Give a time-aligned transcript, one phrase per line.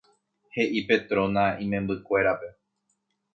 [0.53, 2.49] He'i Petrona imembykuérape.